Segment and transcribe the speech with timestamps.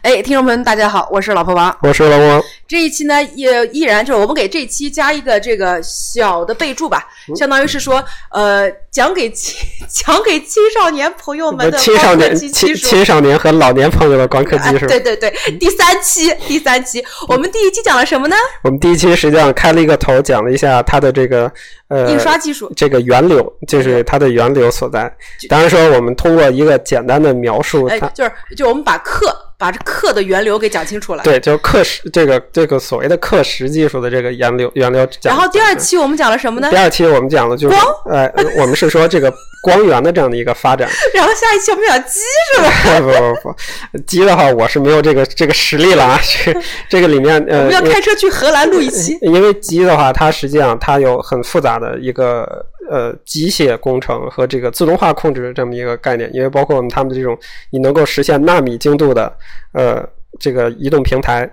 [0.00, 1.76] 哎，听众朋友们，大家好，我是老婆王。
[1.82, 9.54] 我是老王，这一期呢，也依然就是我们给这一期加一个这个小的备注吧，相当于是说，呃，讲给青
[9.88, 12.34] 讲给青少年朋友们的青少年。
[12.34, 14.88] 青青少年和老年朋友的光刻哎机是吧？
[14.96, 18.36] 对对对，第三期， 第三期，我们第一期讲了什么呢？
[18.64, 21.52] 我们第一期实际上开了一个头，讲了一下它的这个
[21.88, 22.72] 呃印刷技术。
[22.74, 25.14] 这个源流，就是它的源流所在。
[25.50, 31.22] 当然说，我们通过一个简单的描述，它，哎就是就我们把课把这课的源流给讲清楚了。
[31.22, 35.32] 对，就是刻石这个这个所谓的刻石技术的这个源流源流讲。
[35.32, 36.76] 然后第二期我们讲了什么呢第？
[36.76, 40.88] 二期我们讲的就是光呃，我们是说这个光源的这样的一个发展。
[41.14, 42.18] 然后下一期我们讲鸡
[42.56, 42.98] 是吧？
[42.98, 43.52] 不不
[43.92, 46.18] 不，鸡的话我是没有这个这个实力了啊。
[46.44, 46.56] 这
[46.88, 49.16] 这个里面我呃，我们要开车去荷兰录一期。
[49.22, 57.38] 因为鸡的话，它实际上它有很复杂的一个呃机械工程和这个自动化控制这么一个概念，因为包括他们这种
[57.70, 59.32] 你能够实现纳米精度的
[59.72, 60.06] 呃
[60.38, 61.50] 这个移动平台，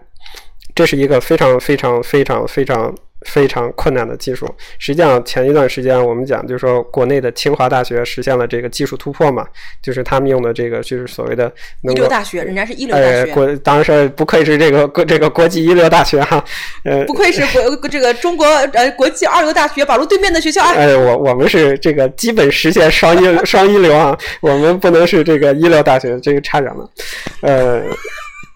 [0.74, 2.96] 这是一个非常非常非常非常。
[3.26, 4.48] 非常困难的技术。
[4.78, 9.46] 实际上，前一段时间我们讲，就是说国内的清华大学实现了这个技术突破嘛，
[9.82, 11.48] 就是他们用的这个就是所谓的
[11.82, 13.34] 一能够流大学，人家是一流大呃，学。
[13.34, 16.44] 国当然是不愧是这个国这个国际一流大学哈，
[16.86, 20.74] 呃，不愧是国这个中国呃国际二流大学马路对面的学校啊！
[20.74, 26.90] 哎，我我们是这个基本实现双一双一流啊，我们不能是这个一流大学，这个差远了，
[27.42, 27.82] 呃。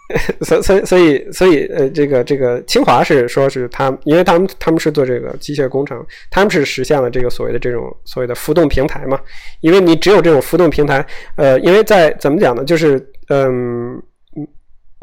[0.41, 9.19] 所所以所以所以呃，这个这个清华是说是他，因为他们他们是做这个机械工程，他们是实现了这个所谓的这种所谓的浮动平台嘛，
[9.61, 14.01] 因为你只有这种浮动平台，呃，因为在怎么讲呢，就是嗯。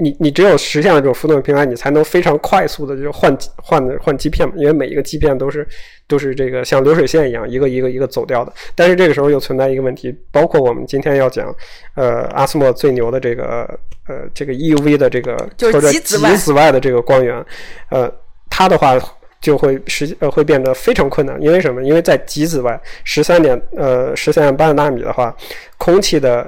[0.00, 5.66] 你你只有实现了这种浮动平台，你才能非常快速的就换换换机片嘛，因为每一个机片都是
[6.08, 8.52] 都是这个像流水线一样一个一个一个走掉的。
[8.74, 11.54] 但是这个时候又存在一个问题，包括我们今天要讲，
[11.94, 13.78] 呃，阿斯莫最牛的这个
[14.08, 17.44] 呃这个 EUV 的这个就是或者极紫外极紫外的这个光源，
[17.90, 18.12] 呃，
[18.48, 18.98] 它的话。
[19.40, 21.82] 就会实呃会变得非常困难，因为什么？
[21.82, 25.34] 因为在极紫外十三点呃十三点八纳米的话，
[25.78, 26.46] 空气的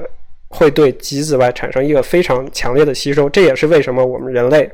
[0.53, 4.71] 会对极紫外产生一个非常强烈的吸收，这也是为什么我们人类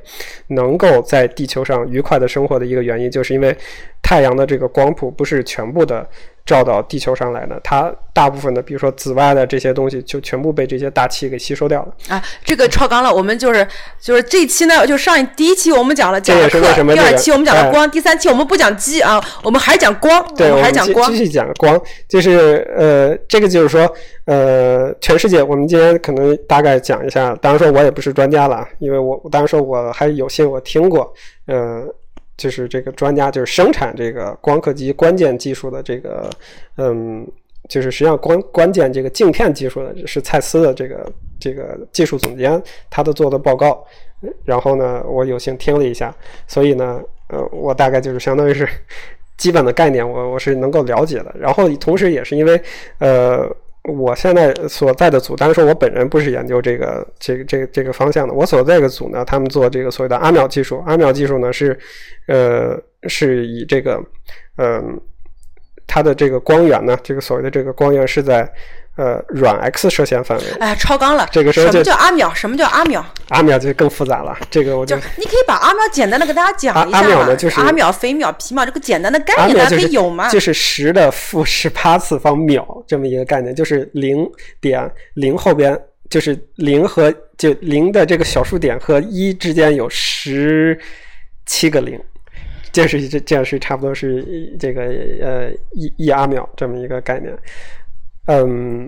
[0.49, 3.57] 能够在地球上愉快的生活的一个原因，就是因为
[4.03, 6.07] 太阳的这个光谱不是全部的
[6.49, 11.93] 照到地球上来呢，它大部分的，比如说紫外的这些东西，就全部被这些大气给吸收掉了。
[12.09, 13.15] 啊，这个超纲了。
[13.15, 13.67] 我们就是
[14.01, 21.19] 就是这期呢，就上一第一期我们讲了讲了这也是课为什么第二期我们讲了哎光，第三期我们不讲鸡啊，我们还是讲光，对，我们还讲光继。
[21.19, 21.79] 续讲光，
[22.09, 23.93] 就是呃，这个就是说，
[24.25, 27.37] 呃，全世界，我们今天可能大概讲一下。
[27.43, 31.13] 当然说，我也不是专家了，因为我当然说我还有幸我听过，
[31.47, 31.83] 呃，
[32.39, 36.31] 就是这个专家就是生产这个光刻机关键技术的这个，
[36.77, 37.27] 嗯，
[37.69, 43.85] 就是实际上关关键这个镜片技术的是蔡司的这个这个技术总监他的做的报告，
[44.45, 46.15] 然后呢，我有幸听了一下，
[46.47, 48.67] 所以呢，呃，我大概就是相当于是
[49.37, 51.35] 基本的概念我，我是能够了解的。
[51.39, 52.61] 然后同时也是因为，
[52.99, 53.49] 呃，
[53.89, 61.79] 我现在所在的组，当然说我本人不是研究这个这个这个这个方向的，我所在的组呢，他们做这个所谓的阿秒技术，阿秒技术呢是，
[62.27, 62.79] 呃，
[63.09, 63.99] 是以这个，
[64.59, 65.01] 嗯、
[65.87, 68.51] 它的这个光源呢，这个所谓的这个光源是在
[68.99, 71.27] 呃软 X 射线范围，哎，超纲了。
[71.31, 72.35] 这个时候就什么叫阿秒？
[72.35, 73.05] 什么叫阿秒？
[73.29, 74.37] 阿秒就更复杂了。
[74.51, 80.29] 这个我就就你可以把阿秒简单的给大家讲一下阿阿秒嘛呢就是阿秒、肥秒、皮秒这个简单的概念，大可以有吗？
[80.29, 84.29] 就是十的负十八次方秒这么一个概念，就是零
[84.61, 85.81] 点零后边
[86.11, 90.77] 就是零和就零的这个小数点和一之间有十
[91.47, 92.01] 七个零，
[92.73, 94.83] 这是这这样是差不多是这个
[95.23, 97.33] 呃一一阿秒这么一个概念，
[98.29, 98.85] 嗯。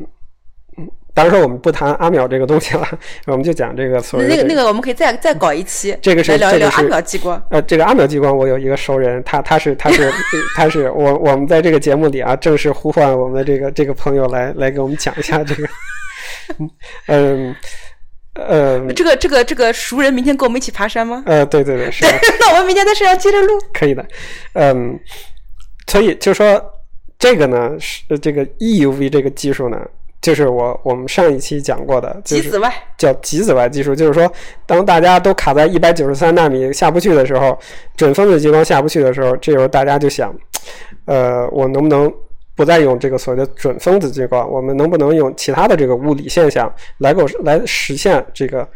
[0.79, 2.89] 嗯当然说我们不谈阿秒这个东西了，
[3.27, 7.43] 我们就讲这个所谓的这那个那个，我们可以再再搞一期，这个是来聊一聊阿这个是秒激光。
[7.51, 10.11] 呃，这个阿秒激光，我有一个熟人，他他是他是
[10.55, 15.69] 他是我我们在这个节目里啊，正式呼唤我们的这个这个朋友来来给我们讲一下这个，
[17.09, 17.55] 嗯
[18.35, 21.25] 呃这个这个这个熟人明天跟我们一起爬山吗？
[21.27, 22.05] 呃，对对对，是。
[22.39, 23.59] 那我们明天在山上接着录。
[23.75, 24.07] 可以的，
[24.55, 24.99] 嗯，
[25.89, 26.65] 所以就说
[27.21, 29.79] 这个呢，是呃这个 EUV 这个技术呢，
[30.23, 34.33] 就是我我们上一期讲过的，就是极紫外，叫极紫外技术，就是说，
[34.65, 37.57] 当大家都卡在一百九十三纳米下不去的时候，
[37.95, 40.35] 准分子激光下不去的时候，这时候大家就想，
[41.05, 42.11] 呃，我能不能
[42.57, 48.67] 不再用这个所谓的准分子激光，我们能不能用其他的这个物理现象来够来实现这个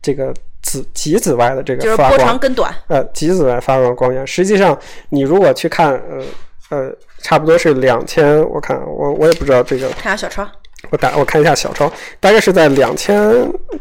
[0.00, 0.32] 这个
[0.62, 2.16] 紫极紫外的这个就是波？
[2.18, 2.72] 长更短。
[2.86, 4.78] 呃，极紫外发光光源，实际上
[5.08, 6.24] 你如果去看，呃
[6.70, 10.48] 呃，差不多是两千，我看我我也不知道这个看下小超，
[10.90, 13.20] 我打我看一下小抄，大概是在两千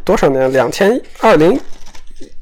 [0.04, 0.52] 多少年？
[0.52, 1.60] 两千二零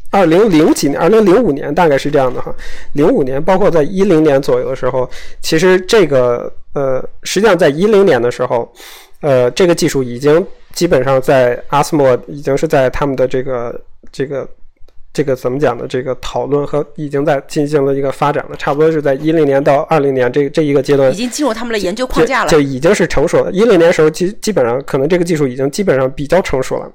[0.09, 0.99] 二零零几年？
[0.99, 2.53] 二零零五年大概是这样的哈。
[2.93, 5.09] 零五年，包括在一零年左右的时候，
[5.41, 8.71] 其实这个呃，实际上在一零年的时候，
[9.21, 13.79] 呃，这个技术已经基本上在阿斯莫已经是在他们的这个
[14.11, 14.47] 这个。
[15.17, 15.87] 这个怎么讲呢？
[15.89, 23.51] 这个讨论和已经在进行了一个发展了，差不多是在一零年到二零年这这一个阶段，已经进入他们的研究框架了，就已经是成熟了。
[23.51, 26.87] 一零年时候基基本上可能这个技术已经基本上比较成熟了。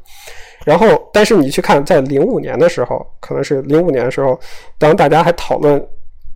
[0.65, 4.39] 然后，但是你去看，在零五年的时候，可能是零五年的时候，
[4.79, 5.85] 当大家还讨论。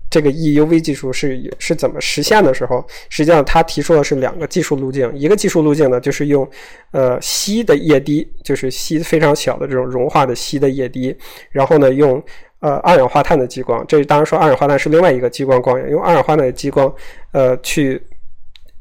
[0.09, 5.13] 这个 EUV 技术是是怎么实现的时候，实际上他提出的是两个技术路径。
[5.15, 6.49] 一个技术路径呢，就是用
[6.93, 11.15] 呃锡的液滴，就是锡非常小的这种融化的锡的液滴，
[11.51, 12.23] 然后呢用
[12.61, 13.85] 呃二氧化碳的激光。
[13.89, 16.91] 这当然说二氧化碳是另外一个激光光源，用二氧化碳的激光
[17.33, 18.01] 呃去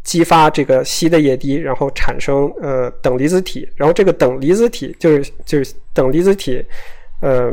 [0.04, 3.68] 激发这个锡的液滴，然后产生呃等离子体。
[3.75, 6.63] 然后这个等离子体就是就是等离子体，
[7.22, 7.51] 呃。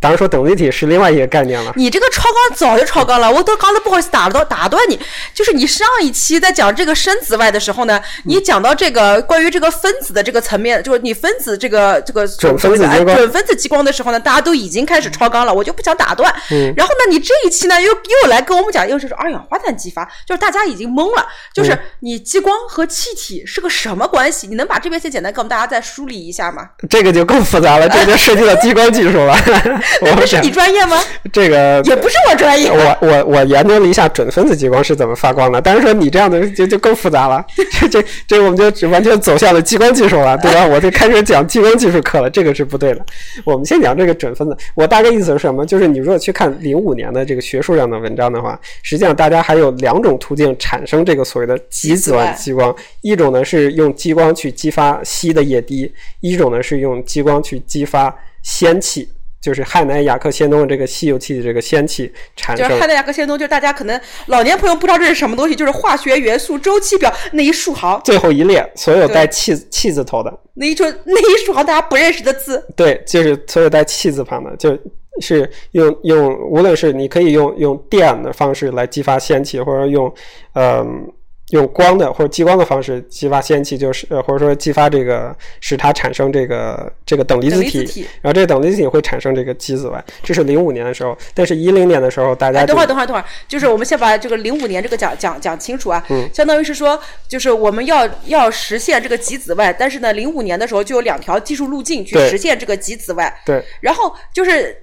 [0.00, 1.72] 当然说等离体是另外一个概念了。
[1.76, 4.98] 你这个超纲早就超纲了，我都刚才不好意思打到打断你，
[5.34, 16.32] 就是你上一期在讲这个深紫外的时候呢，你讲到这个关于这个分子的这个层面，就是你分子这个这个准分子激光准分子激光的时候呢，大家都已经开始超纲了，我就不想打断。
[16.50, 16.72] 嗯。
[16.76, 24.46] 然后呢，你这一期呢又又来跟我们讲，又是二氧化碳激发，就是大家已经懵了，就是你激光和气体是个什么关系？
[24.46, 26.68] 你能把这边先简单给我们大家再梳理一下吗？
[26.88, 29.36] 这个就更复杂了，这就涉及到激光技术了。
[30.18, 30.96] 这是你专业吗？
[31.32, 32.70] 这个也不是我专业。
[32.70, 37.44] 我我我研究了一下准分子激光是怎么发光的，但是说你这样的就就更复杂了。
[37.80, 40.66] 这这这我们就只完全走向了激光技术了，对吧？
[40.66, 43.04] 我就开始讲激光技术课了，这个是不对的。
[43.44, 44.56] 我们先讲这个准分子。
[44.74, 45.64] 我大概意思是什么？
[45.64, 52.74] 就是你如果去看零五年的这个学术上的文章的话，实际上大家还有两种途径产生这个所谓的极紫外激光。
[53.00, 59.08] 一种呢是用激光去激发锡的液滴，一种呢是用激光去激发氙气。
[59.40, 74.76] 就是汉南雅克仙东的这个稀有气的这个仙气产生，就是汉南雅克仙东，就是大家可能老年朋友不知道这是什么东西，就是化学元素周期表那一竖行，最后一列所有带气气字头的那一竖那一竖行大家不认识的字，对，就是所有带气字旁的，就
[75.20, 80.12] 是用用无论是你可以用用电的方式来激发仙气，或者用
[80.54, 81.12] 嗯。
[81.50, 90.04] 用光的或者激光的方式激发氙气，就是呃或者说激发这个使它产生这个这个等离子体，然后这个等离子体会产生这个极紫外。
[90.22, 96.04] 这是零五年的时候，但是一零年的时候，大家等会儿等会儿等会儿，就是我们先把这个零五年这个讲讲讲清楚啊。
[96.10, 96.28] 嗯。
[96.34, 103.34] 相当于是说，就是我们要要实现这个极紫外，但是呢，零五年的时候就有两条技术路径去实现这个极紫外。
[103.46, 103.64] 对。
[103.80, 104.76] 然后就是，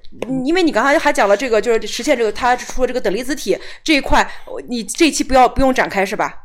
[0.44, 4.28] 因为你刚才还讲了这个，就是实现这个它出这个等离子体这一块，
[4.68, 6.42] 你这一期不要不用展开是吧？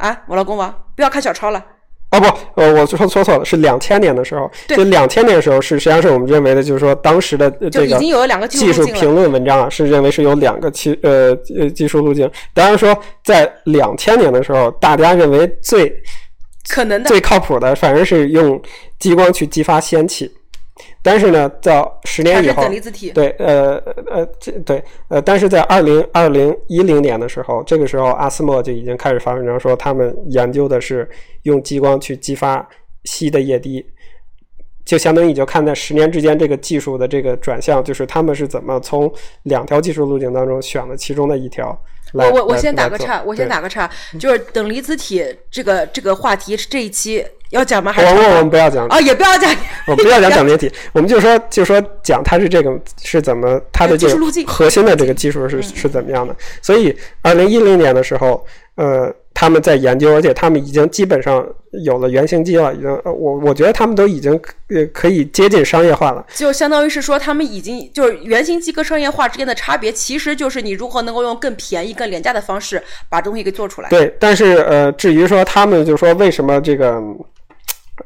[0.00, 1.64] 啊，我老公王，不要看小抄了。
[2.10, 2.26] 哦不，
[2.60, 4.50] 呃，我说说错了，是两千年的时候。
[4.66, 12.28] 对，就两千年的时候是，实际上是我们认为的，就是说当时的这个已经有了两个技术评论文章啊，是认为是有两个技呃呃技术路径。
[12.52, 16.02] 当然说，在两千年的时候，大家认为最
[16.68, 18.60] 可能的、最靠谱的，反正是用
[18.98, 20.28] 激光去激发氙气。
[21.02, 22.62] 但是呢，在十年以后，
[23.14, 23.76] 对，呃
[24.10, 31.08] 呃，这对，呃，但是在二零二零一零年的时候，这个时候阿斯莫就已经开始发文章说，他们研究的是
[31.44, 32.68] 用激光去激发
[33.04, 33.84] 硒的液滴，
[34.84, 39.10] 就相当于你就看在十年之间这个技术的这个转向，就是他们是怎么从
[39.44, 41.68] 两条技术路径当中选了其中的一条。
[42.12, 47.24] 我我我先打个岔，我先打个岔，就是等离子体这个这个话题这一期。
[47.50, 47.92] 要讲吗？
[47.92, 49.54] 还是我我们不要讲啊，也不要讲，
[49.86, 52.70] 我不要讲讲媒体， 我们就说就说讲它是这个
[53.02, 54.16] 是怎么它的这个
[54.46, 56.34] 核心的这个技术是是怎么样的。
[56.62, 58.44] 所以二零一零年的时候，
[58.76, 61.44] 呃，他们在研究，而且他们已经基本上
[61.84, 64.32] 有了原型机了，已经我我觉得他们都已经
[64.68, 66.24] 呃可以接近商业化了。
[66.34, 73.88] 就相当于是说，他们已经就是原型机跟商业化之间的差别，其实就是你如何能够用更便宜、更廉价的方式把东西给做出来。
[73.88, 77.02] 对，但是呃，至于说他们就说为什么这个。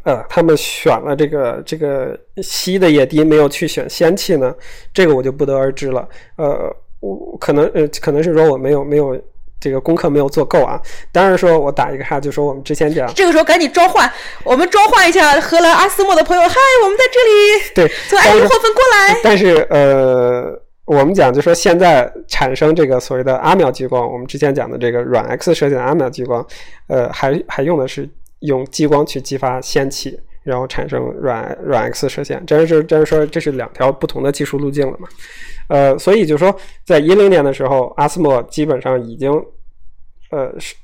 [0.03, 4.55] 呃，他们选了这个这个锡的液滴，没有去选仙气呢？
[4.93, 6.07] 这个我就不得而知了。
[6.37, 9.19] 呃，我可能呃，可能是说我没有没有
[9.61, 10.81] 这个功课没有做够啊。
[11.13, 14.11] 当然说我打一个哈，就说我们之前讲，这个时候赶紧召唤，
[14.45, 19.21] 我们召唤一下荷兰阿斯莫的朋友，嗨，我们在这里，对，从埃因霍芬过来。
[19.23, 26.47] 但是呃，我们讲就说现在产生这个所谓的阿秒激光，我们之前讲的这个软 X 射线阿秒激光，
[26.89, 28.09] 呃，还还用的是。
[28.47, 35.09] 用激光去激发氙气，然后产生软软 X 射线，这是这是说这是两条不同的技术路径了嘛？
[35.69, 39.33] 呃，所以就说在一零年的时候，阿斯莫基本上已经
[40.31, 40.75] 呃是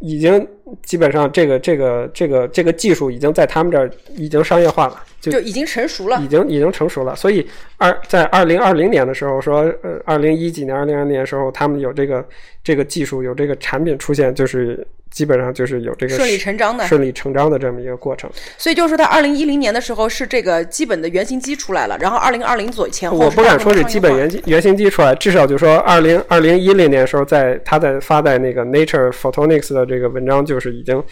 [0.00, 0.46] 已经
[0.82, 6.28] 基本上这个这个这个这个技术已经在他们这儿已经商业化了，就就已经成熟了已。
[6.28, 7.16] 经已经成熟了。
[7.16, 7.46] 所以
[7.78, 12.26] 二在二零二零年的时候说，呃，二零一几年、二零二零年的时候，他们有这个
[12.62, 18.30] 这个技术，有这个产品出现，就是基本上就是有这个顺理成章的顺理成章的这么一个过程。
[18.58, 31.02] 所以就是说，在二零一零年的时候是这个基本的原型机出来了，然后二零二零左前后，我不敢说是基本原型原型机出来，至少就说二零二零一零年的时候在，他在发在那个 Nature Photonics 的这个文章，就是已经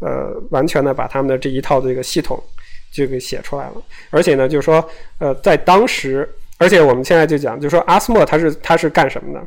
[0.00, 2.42] 呃完全的把他们的这一套这个系统
[2.90, 3.74] 就给写出来了。
[4.10, 4.84] 而且呢，就是说
[5.18, 6.28] 呃在当时，
[6.58, 9.46] 而且我们现在就讲，就是说阿斯莫他是他是干什么的？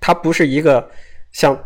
[0.00, 0.90] 他不是一个
[1.32, 1.56] 像。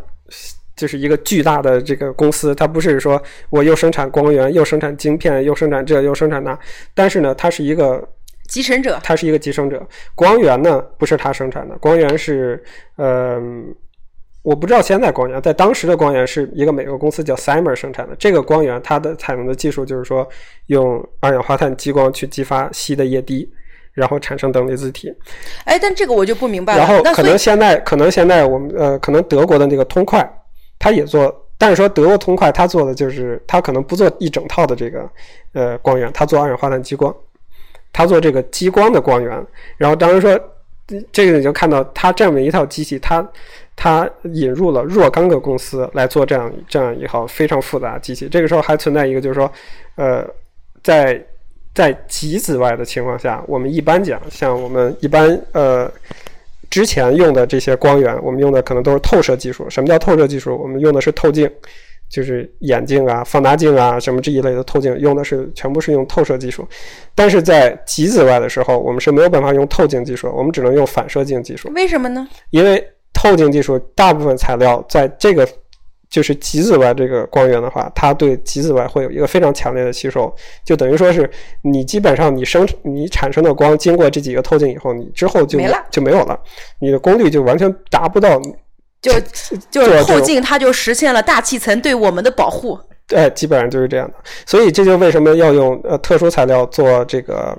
[0.77, 6.57] 就是一个巨大的这个公司，它不是说我又生产光源，又生产晶片，又生产这，又生产那。
[6.93, 8.07] 但是呢，它是一个
[8.47, 9.85] 集成者，它是一个集成者。
[10.13, 12.63] 光源呢，不是它生产的，光源是
[12.95, 13.41] 呃，
[14.43, 18.15] 我不知道现在光源，在当时的光源是一个美国公司叫 Cymer 生产的。
[18.17, 20.25] 这个光源它的采用的技术就是说，
[20.67, 23.51] 用二氧化碳激光去激发硒的液滴，
[23.93, 25.11] 然后产生等离子体。
[25.65, 26.79] 哎，但这个我就不明白了。
[26.79, 30.25] 然后可能现在，可能现在我们呃，可能德国的那个通快，
[30.79, 35.09] 它也做，但是说德国通快它做的就是它可能不做一整套的这个
[35.53, 37.15] 呃光源，它做二氧化碳激光，
[37.91, 39.45] 它做这个激光的光源。
[39.77, 40.39] 然后当然说
[41.11, 43.27] 这个你就看到它这么一套机器，它
[43.75, 48.29] 它引入了若干个公司来做这样这样一套非常复杂的机器。
[48.29, 49.51] 这个时候还存在一个就是说，
[49.95, 50.25] 呃，
[50.81, 51.21] 在
[51.73, 55.91] 在极紫外的情况下，我们一般讲，像我们一般呃
[56.69, 59.69] 之前用的这些光源，我们用的可能都是透射技术。
[59.69, 60.55] 什么叫透射技术？
[60.55, 61.49] 我们用的是透镜，
[62.09, 66.67] 就是眼镜啊、放大镜啊什么这一类的透镜，用的是全部是用透射技术。
[67.15, 71.69] 但是在极紫外的时候，我们是没有办法用透镜技术，我们只能用反射镜技术。
[71.73, 72.27] 为什么呢？
[72.49, 72.83] 因为
[73.13, 75.47] 透镜技术大部分材料在这个
[76.09, 80.33] 就是极紫外这个光源的话，它对极紫外会有一个非常强烈的吸收，
[80.63, 81.29] 就等于说是
[81.61, 86.39] 你基本上你生你产生的光经过这几个透镜以后，你之后就没了就没有了，
[86.79, 88.39] 你的功率就完全达不到，
[89.01, 89.11] 就
[89.69, 92.79] 就是透镜，它就实现了大气层对我们的保护。
[93.05, 94.15] 对，基本上就是这样的。
[94.45, 97.57] 所以这就为什么要用呃特殊材料做这个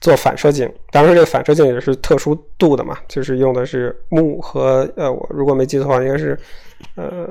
[0.00, 0.70] 做反射镜。
[0.90, 6.38] 当然，这个反射镜也是特殊度的嘛，就是用的是钼和呃，我如果没记错的话，应该是
[6.96, 7.26] 呃，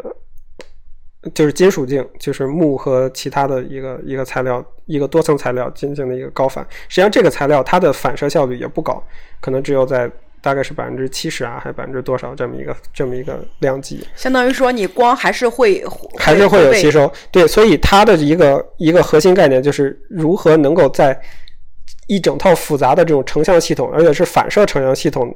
[1.34, 6.66] 就是金属镜，就是木和其他的一个一个材料，一个多层材料进行的一个高反。
[6.90, 9.02] 实际上，这个材料它的反射效率也不高，
[9.40, 10.12] 可能只有在
[10.42, 14.06] 大概是百分之七十啊，还百分之多少这么一个这么一个量级。
[14.16, 15.82] 相当于说你光还是会
[16.18, 17.10] 还是会有吸收。
[17.32, 21.18] 对，所以它的一个一个核心概念就是如何能够在
[22.08, 25.34] 一整套复杂的这种成像系统，而且是反射成像系统，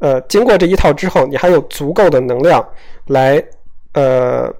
[0.00, 2.62] 呃，经过这一套之后，你还有足够的能量
[3.06, 3.42] 来
[3.94, 4.54] 呃。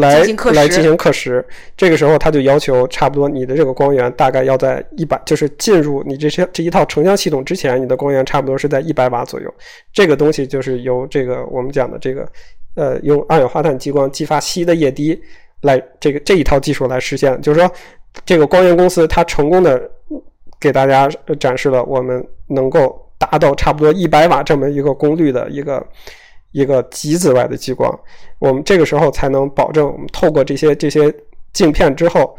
[0.00, 1.44] 来来进行课时，
[1.76, 9.52] 这个时候他就要求差不多你的这个光源大概要在一百，就是进入你这些这一套成像系统之前，你的光源差不多是在一百瓦左右。
[9.92, 12.28] 这个东西就是由这个我们讲的这个
[12.74, 15.20] 呃用二氧化碳激光激发硒的液滴
[15.62, 17.40] 来这个这一套技术来实现。
[17.42, 17.70] 就是说，
[18.24, 19.90] 这个光源公司它成功的
[20.60, 25.84] 给大家呃展示了我们能够达到差不多一百瓦这么一个功率的一个
[26.58, 27.88] 一个极紫外的激光。
[28.38, 31.12] 我们这个时候才能保证我们透过这些这些
[31.52, 32.36] 镜片之后，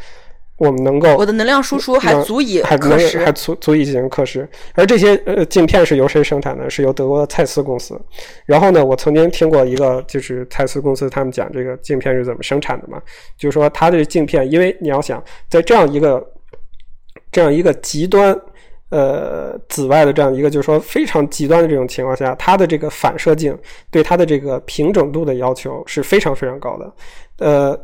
[0.58, 2.92] 我们能够我的能量输出还足以还能
[3.26, 3.32] 还。
[3.32, 4.48] 足足以进行课时。
[4.74, 6.70] 而这些呃镜片是由谁生产的？
[6.70, 8.00] 是由德国的蔡司公司。
[8.46, 13.02] 然后呢，我曾经听过一个就是蔡司公司他们讲这个镜片是怎么生产的嘛，
[13.38, 16.26] 就是说它的镜片，因为你要想在这样一个
[17.32, 18.38] 这样一个极端。
[18.90, 23.56] 呃，紫外的这样一个，就是说非常极端的这种情况下，它的这个反射镜
[23.92, 26.94] 对它的这个平整度的要求是非常非常高的。
[27.38, 27.80] 呃，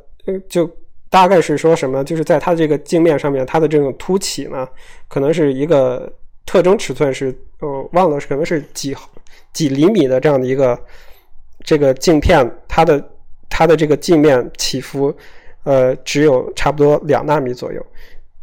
[0.50, 0.68] 就
[1.10, 4.68] 大概是说什么，就是在它这个镜面上面，它的这种凸起呢，
[5.08, 6.12] 可能是一个
[6.44, 8.96] 特征尺寸是，呃，忘了可能是几
[9.54, 10.78] 几厘米的这样的一个
[11.64, 13.12] 这个镜片，它的
[13.48, 15.16] 它的这个镜面起伏，
[15.64, 17.86] 呃，只有差不多两纳米左右。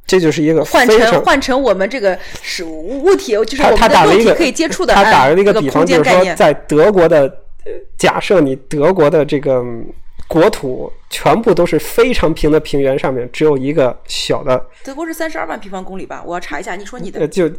[0.06, 6.34] 这就是一个换成换成我们这个是物体，就是他我们的他打了一个肉体可以接触的，他打哎了一个比方，就是说。
[6.34, 7.20] 在德国的，
[7.64, 9.86] 呃假设你德国的这个嗯
[10.28, 16.22] 国土全部都是非常平的平原上面，只有一个小的，德国是三十二万平方公里吧？
[16.26, 16.74] 我要查一下。
[16.74, 17.50] 你说你呃，的就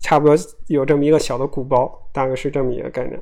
[0.00, 0.36] 差不多
[0.68, 3.20] 有这么一个小的鼓包，大概是这么一个概念。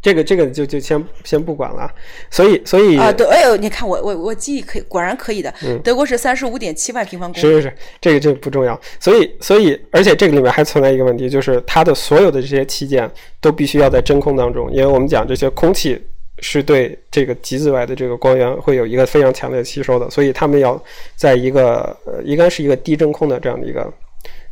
[0.00, 1.90] 这个这个就就先先不管了，
[2.30, 5.52] 所以所以啊，对，哎呦，你看我我我记忆可以，果然可以的。
[5.64, 7.46] 嗯德国是三十五点七万平方公里。
[7.46, 8.78] 是是是，这个这个不重要。
[9.00, 16.00] 所以所以，而且这个里面还存在一个问题，就是它的所有的这些器件都必须要在真空当中，因为我们讲这些空气
[16.40, 20.80] 是对这个极紫外的这个光源会有一个非常强烈的吸收的，所以他们要
[21.16, 23.92] 在一个呃，应该是一个低真空的这样的一个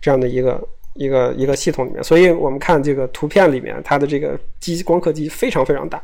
[0.00, 0.60] 这样的一个
[0.96, 2.02] 一个一个系统里面。
[2.02, 6.02] 所以我们看这个图片里面，它的这个机光刻机非常非常大，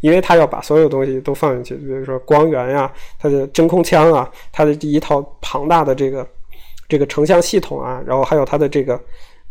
[0.00, 6.26] 因为它要把所有东西都放进去，比如说光源呀、它的真空腔啊、它的这一套庞大的这个
[6.88, 9.00] 这个成像系统啊，然后还有它的这个。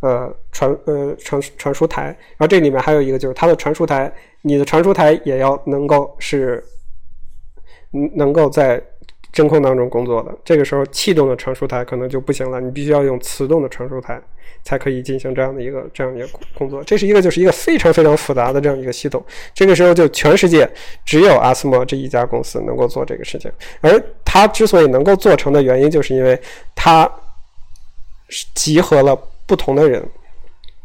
[0.01, 6.63] 呃，传呃传传输台，然后这里面还有一个就是它的传输台，你的传输台也要能够是，
[8.15, 8.81] 能够在
[9.31, 10.35] 真空当中工作的。
[10.43, 14.21] 这个时候，气动的传输台可能就不行了，你必须要用磁动的传输台
[14.63, 16.83] 才可以进行这样的一个这样一个工作。
[16.83, 19.23] 这是一个就是一个非常非常复杂的这样一个系统。
[19.53, 20.69] 这个时候，就全世界
[21.05, 26.39] 只有阿斯莫这一家公司能够做这个事情，而它之所以能够做成的原因，就是因为
[26.75, 27.09] 它
[28.55, 29.17] 集合了。
[29.47, 30.01] 不同的人，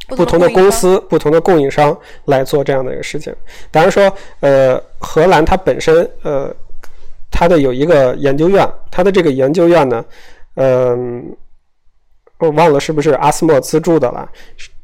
[0.08, 3.32] 不同的公司，不同的供应商来做这样的一个事情。
[3.70, 6.52] 当然说，呃，荷兰它本身，呃，
[7.38, 10.02] 它的有一个研究院，它的这个研究院呢，
[10.54, 11.36] 嗯，
[12.38, 14.26] 我忘了是不是阿斯莫资助的了。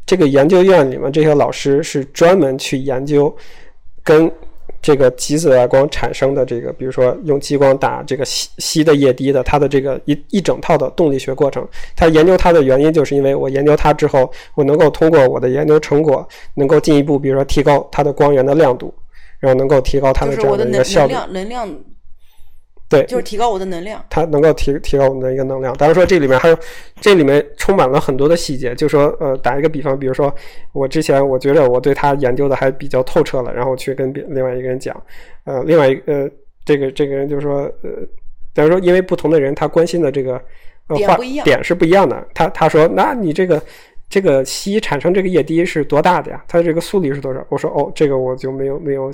[0.05, 3.35] 这个研究院里面这些老师是专门去研究
[4.05, 4.31] 跟。
[4.81, 18.93] 这个极紫外光产生的这个，比如说用激光打这个吸吸的液滴的，它的这个一一整套的动力学过程，他研究它的原因，就是因为我研究它之后，我能够通过我的研究成果，能够进一步，比如说提高它的光源的亮度，
[19.39, 21.15] 然后能够提高它的这样的一个效率。
[21.31, 21.69] 能量。
[22.93, 25.75] 对，就是提高我的能量，它能够提提高我们的一个能量。
[25.77, 26.59] 当然说这里面还有，
[27.01, 28.75] 这里面充满了很多的细节。
[28.75, 30.33] 就说呃，打一个比方，比如说
[30.73, 34.95] 我之前我觉得我对它研究的还比较透彻了，然后去跟别另外一个人讲，
[35.45, 36.31] 呃，另外一个呃，
[36.65, 37.91] 这个这个人就说呃，
[38.53, 40.41] 等于说因为不同的人他关心的这个
[40.89, 42.23] 呃话点是不一样的。
[42.35, 43.63] 他他说那你这个
[44.11, 46.45] 这个硒产生这个液滴是多大的呀？
[46.47, 47.43] 它的这个速率是多少？
[47.49, 49.11] 我说哦，这个我就没有没有。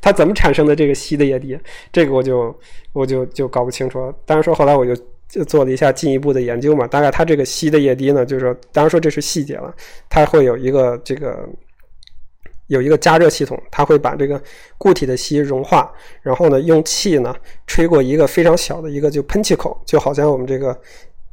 [0.00, 1.58] 它怎么产生的这个锡的液滴？
[1.92, 2.54] 这个我就
[2.92, 4.14] 我就就搞不清楚了。
[4.26, 4.94] 当然说后来我就
[5.28, 6.86] 就做了一下进一步的研究嘛。
[6.86, 9.74] 大概它这个锡的液滴呢，就是说，当然说这是细节了。
[10.08, 11.48] 它会有一个这个
[12.66, 14.40] 有一个加热系统，它会把这个
[14.76, 17.34] 固体的锡融化，然后呢用气呢
[17.66, 20.78] 吹过一个非常小的一个就喷气口，就好像我们这个。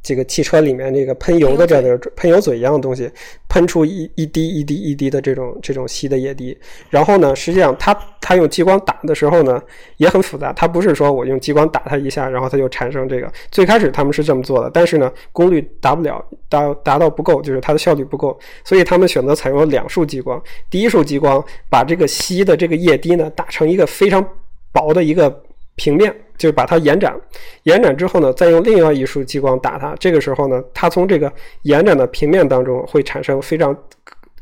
[0.02, 3.10] 这个汽车里面那个喷油的这样的喷油嘴一样的东西，
[3.48, 6.56] 喷出一一滴一滴一滴的这种这种稀的液滴。
[6.88, 9.60] 然后呢，实际上它它用激光打的时候呢，
[9.96, 10.52] 也很复杂。
[10.52, 13.30] 它不是说我用激光打它一下，然后它就产生这个。
[13.50, 18.38] 最开始他们是这么做的，但是呢，功率达不了，达达到不够，就是它的效率不够。
[18.64, 20.40] 所以他们选择采用了两束激光。
[20.70, 24.26] 第一束激光把这个稀的这个液滴呢打成一个非常
[24.72, 25.42] 薄的一个。
[25.78, 27.18] 平面就是把它延展，
[27.62, 29.94] 延展之后呢，再用另外一束激光打它。
[29.98, 33.74] 这个时候呢，它从这个延展的平面当中会产生非常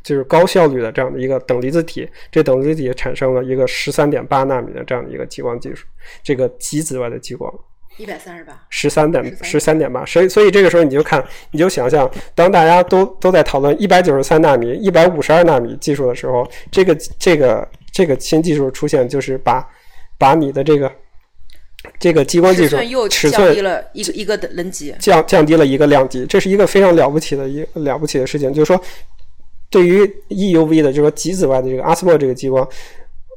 [0.03, 2.07] 就是高效率的这样的一个等离子体。
[2.31, 5.85] 这等离子体产生了一个十三点八纳米的这样的一个激光技术，
[6.23, 7.51] 这个极紫外的激光。
[7.97, 8.53] 一百三十八。
[8.69, 10.05] 十三点十三点八。
[10.05, 19.67] 所以所以这个时候你就看，你就想象，当大家都都在讨论一百九十三纳米、一百五十二纳米技术的时候，这个这个这个新技术出现，就是把
[20.19, 20.91] 把你的这个。
[21.99, 22.75] 这个激光技术
[23.07, 28.51] 尺寸降低了一个一个等级，降降低了一个量级，这是一个非常了不起的一了不起的事情。
[28.51, 28.81] 就是说，
[29.69, 32.67] 对于 EUV 的，就是说极紫外的这个阿斯莫这个激光，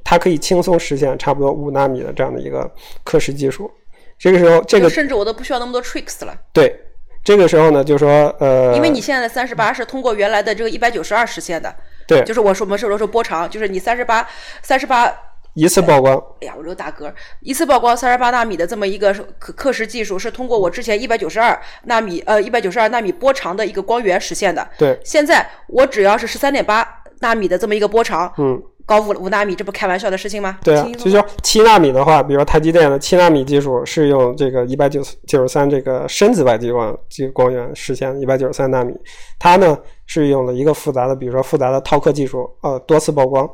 [0.02, 2.68] 它可以轻松实现差不多五纳米的这样的一个
[3.04, 3.70] 刻蚀技术。
[4.18, 6.34] 这个时候，这个甚至我都不需要那么多 tricks 了。
[6.52, 6.74] 对，
[7.22, 11.74] 这个时候呢，就是说，呃，因为你现在的三十八是通过原来的这个一百九十二实现的。
[12.08, 14.26] 对，就是我说我们说的说波长，就是你三十八
[14.62, 15.14] 三十八。
[15.54, 24.66] 一次曝光，哎呀，我这个大哥，一次曝光三十八纳米的这么一个刻刻蚀技术，是通过我之前一百九十二纳米，呃，一百九十二纳米波长的一个光源实现的。
[24.78, 26.86] 对，现在我只要是十三点八
[27.20, 30.58] 纳米的这么一个波长，嗯，高五五纳米，这不开玩笑的事情吗？
[30.62, 38.94] 对啊，就说七纳米的话，比如说台积电的七纳米技术是用这个一百九九十三这个深紫外激光这个光源实现一百九十三纳米，
[39.38, 43.48] 它呢是用了一个复杂的，比如说复杂的套刻技术，呃，多次曝光。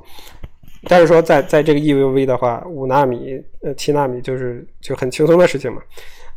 [0.88, 5.82] 但是说，在在这个 EUV 的话，五纳米、呃七纳米就是就很轻松的事情嘛。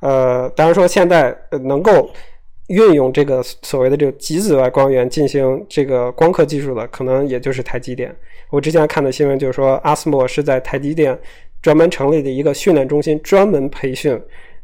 [0.01, 2.09] 呃，当然说现在能够
[2.67, 8.15] 运用这个所谓的这个极紫外光源进行这个光刻技术的，可能也就是台积电。
[8.49, 11.17] 我之前看的新闻就是说，阿斯莫是在台积电
[11.61, 14.19] 专门成立的一个训练中心，专门培训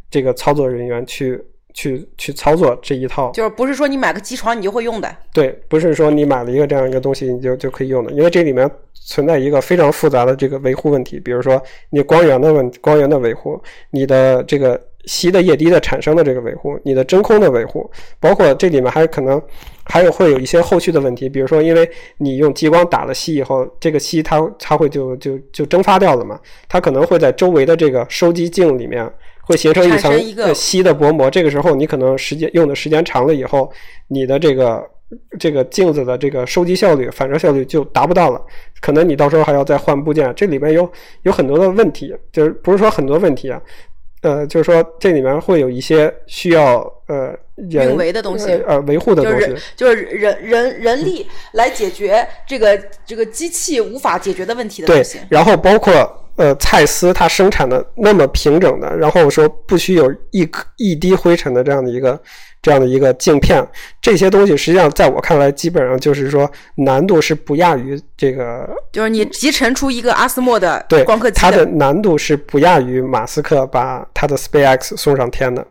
[0.09, 1.41] 这个操作人员去。
[1.75, 5.15] 去去操作这一套，就是不是说你买个机床你就会用的？
[5.33, 13.61] 对，不是说你买了一个这样一个东西你就就可以用的，因为这里面存在一个非常复杂的这个维护问题，比如说你光源的问光源的维护，
[13.91, 19.39] 你的这个吸的液滴的产生的这个维护，你的真空的维护，包括这里面还可能
[19.83, 21.87] 还有会有一些后续的问题，比如说因为
[22.19, 29.11] 你用激光打了锡以后，这个锡它它会就就就蒸发掉了嘛，它可能会在周围的这个收集镜里面
[29.45, 33.71] 会形成一层稀的薄膜，这个时候你可能时间用的时间长了以后，
[34.07, 34.83] 你的这个
[35.39, 38.41] 这个镜子的这个收集效率、反射效率就达不到了，
[38.81, 43.61] 可能你到时候还要再换部件，这里面有有很多的问题，就是不是说很多问题啊。
[44.21, 46.77] 呃，就是说这里面会有一些需要
[47.07, 55.19] 呃人为的东西，呃维护的东西，就是人人人力来解决这个这个机器无法解决的问题的东西。
[55.19, 62.19] 对，然后包括呃蔡司它生产的那么平整的，然后说不需有一颗一滴灰尘的这样的一个。
[62.61, 63.63] 这样的一个镜片，
[64.01, 75.63] 这些东西实际上在我看来，基本上就是说难度是不亚于这个，就是你集成出一个阿斯莫的对光刻机，它的难度是不亚于马斯克把他的 SpaceX 送上天的，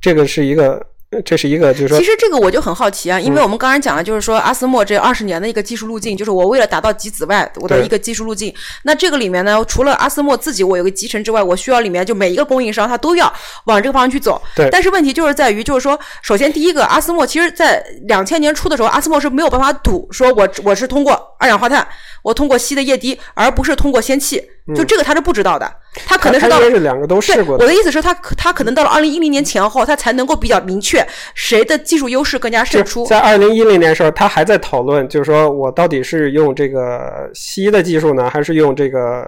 [0.00, 0.82] 这个是一个。
[1.24, 8.54] 这是一个，就是说，其实这个我就很好奇啊，因为我们刚才讲了，就是说阿斯莫这二十年的一个技术路径，就是我为了达到极紫外，我的一个技术路径。
[8.82, 13.32] 那这个里面呢，除了阿斯莫自己我有个集成之外，我需要里面就每一个供应商他都要
[13.64, 14.40] 往这个方向去走。
[14.54, 14.68] 对。
[14.70, 21.88] 但是问题就是在于，就是说，首先第一个，阿斯莫其实在两千年初的时候，阿斯莫是没有办法赌，说我我是通过二氧化碳，
[22.28, 24.42] 我通过吸的液滴，而不是通过仙气。
[24.76, 25.66] 就这个他是不知道的，
[26.06, 27.64] 他可能是到两个都试过的。
[27.64, 31.02] 我的意思是，他他可能到了二零一零年前后，他才能够比较明确
[31.34, 33.06] 谁的技术优势更加胜出。
[33.06, 39.24] 在二零一零年时候，他还在讨论，就是说我到底是用这个吸的技术呢，还是用这个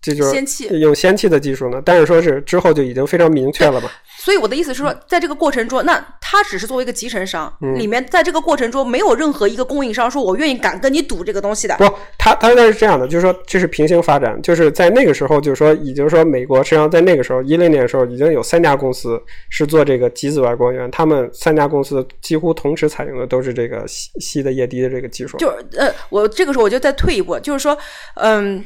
[0.00, 1.82] 这就是仙气用仙气的技术呢？
[1.84, 3.90] 但是说是之后就已经非常明确了嘛。
[4.16, 11.76] 所以我的意思是说，在这个过程中，那他只是作为一个集成商，里面在这个过程中没有任何一个供应商说我愿意敢跟你赌这个东西的。
[11.78, 11.84] 不，
[12.16, 25.38] 他他那是这样的，就是说这是平行发展，就是在那个时候，就是说，已经说美国实际上在那个时候一零年的时候，已经有三家公司是做这个极紫外光源，他们三家公司几乎同时采用的都是这个吸吸的液滴的这个技术。
[25.38, 27.76] 就是呃，我这个时候我就再退一步，就是说，
[28.16, 28.64] 嗯，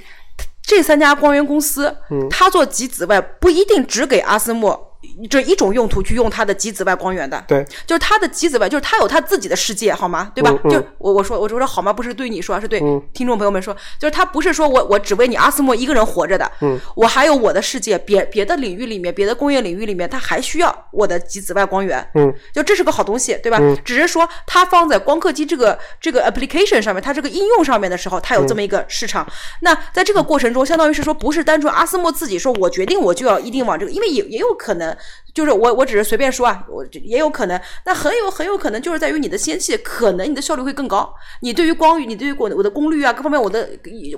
[0.62, 4.87] 这三家光源公司，嗯，他做极紫外不一定只给阿斯莫。
[5.30, 10.32] 这一种用途去用它的极紫外光源的，对，就是它的极紫外，就是它有它自己的世界，好吗？
[10.34, 10.50] 对吧？
[10.68, 11.92] 就我我说我说好吗？
[11.92, 12.80] 不是对你说，是对
[13.12, 23.60] 听众朋友们说，就是它不是说我我只为你阿斯莫一个人活着的，嗯，我还有我的世界，别别的领域里面，别的工业领域里面，它还需要我的极紫外光源，嗯，就这是个好东西，对吧？
[23.84, 29.24] 只是说它放在光刻机这个这个 application 上面，它这个应用上面的时候，它有这么一个市场。
[29.62, 34.87] 那在这个过程中，相当于是说，不是单纯阿斯莫自己说我决定我就要一定往这个，因为也也有可能。
[35.34, 41.14] 就是我，我只是随便说啊，我也有可能，那很有很有可能就是在于你的氙气，可能你的效率会更高。
[41.42, 43.68] 你对于光与，你对于我我的功率啊，各方面，我的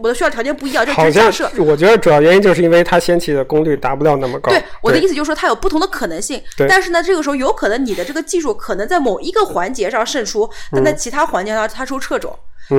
[0.02, 0.84] 我的需要条件不一样。
[0.86, 4.50] 就好像我觉得主要原因就是因为它氙气的功率达不了那么高。
[4.50, 6.42] 对，我的意思就是说它有不同的可能性。
[6.68, 12.34] 但是呢，这个时候有可能你的这个技术可能在某一个环节上胜出，但在其他环节上它受掣肘。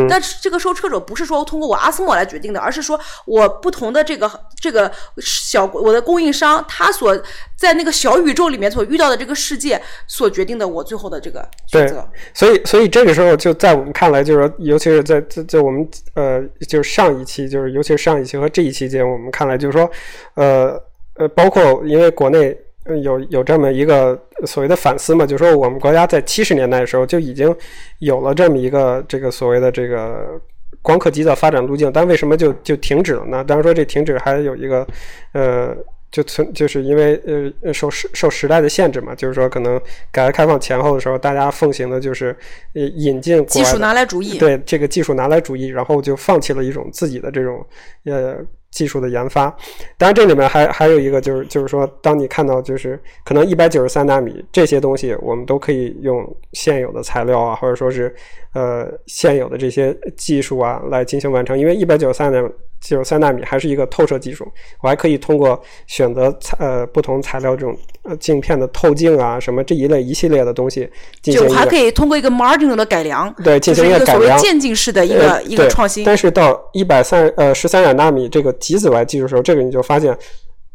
[0.09, 7.15] 但是这个受车者不是说通过我阿斯莫来决定的，而是说我不同的这个这个小我的供应商，他所
[7.55, 12.07] 在那个小宇宙里面所遇到的这个世界所决定的我最后的这个选择。
[12.33, 19.89] 所以所以这个时候就在我们看来，就是说，尤其是在在在我们呃，就是上一期，就是尤其是上一期和这一期间，我们看来就是说，
[20.35, 20.81] 呃
[21.15, 22.57] 呃，包括因为国内。
[23.03, 27.55] 有有这么一个所谓的反思嘛，就是说我们国家在七十年代的时候就已经
[27.99, 30.41] 有了这么一个这个所谓的这个
[30.81, 33.43] 光刻机的发展路径，但为什么就就停止了呢？
[33.43, 34.85] 当然说这停止还有一个
[35.33, 35.77] 呃，
[36.09, 37.21] 就存就是因为
[37.61, 39.79] 呃受时受时代的限制嘛，就是说可能
[40.11, 42.35] 改革开放前后的时候，大家奉行的就是
[42.73, 47.63] 呃引进技术拿来主义，对这个技术拿来主义，然后就放弃了一种自己的这种
[48.05, 48.37] 呃。
[48.71, 49.55] 技术的研发，
[49.97, 58.13] 当然这里面还还有一个就是就是说，当你看到就是可能一百九十三纳米这些东西，我们都可以用现有的材料啊，或者说是
[58.53, 62.41] 呃现有的这些技术啊来进行完成，因为一百九十三纳
[62.79, 64.47] 九十三纳米还是一个透射技术，
[64.81, 70.89] 我还可以通过选择材呃不同材料这种呃镜片的透镜啊什么这一类一系列的东西
[71.21, 76.03] 进行，就还可以通过一个 marginal 的改良，对进行一个改良，渐进式的一个一个创新。
[76.03, 78.51] 但是到一百三呃十三纳米这个。
[78.61, 80.15] 极紫外技术时候，这个你就发现，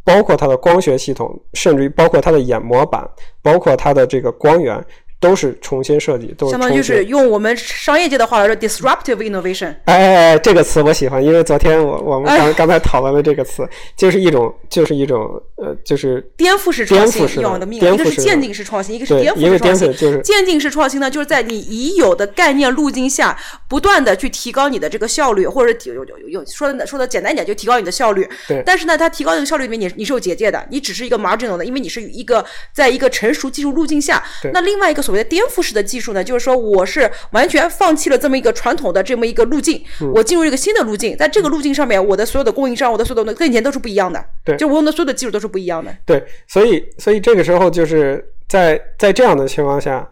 [0.02, 3.08] 包括它的光学系统，甚至于包括它的眼模板，
[3.42, 4.84] 包括它的这个光源，
[5.18, 9.74] 都是重新设计，都是相当于就是用我们商业界的话来说，disruptive innovation。
[9.85, 19.92] 哎哎哎，这个词我喜欢，因为昨天我我们刚刚才讨论了这个词，就是一种就是一种呃，就是颠覆式创新要的命，一个是渐进式创新，一个是颠覆式创新。
[19.94, 23.37] 就是渐进式创新呢，就是在你已有的概念路径下，
[23.68, 28.29] 不断的去提高你的这个效率，或者有有有有说的说的简单一点，就提高你的效率。
[28.46, 28.62] 对。
[28.66, 34.22] 但是呢，它提高这个效率里面，你你是有结界的，你只是一个 marginal 的，因为你是一个在一个成熟技术路径下。
[34.52, 35.87] 那另外一个所谓的颠覆式的。
[35.87, 39.81] 技术呢，就是说我是完全放弃了这么一个传统的这么一个路径，
[40.12, 50.05] 我进入一个新的路径，在这个路径上面，我的所有的供应商，我的所有的跟以前都是不一样的，对，就我用的所有的技术都是不一样的，对，所以所以这个时候就是在在这样的情况下，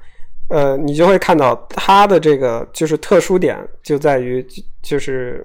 [0.49, 4.47] 呃，你就会看到它的这个就是特殊点就在于
[4.81, 5.45] 就是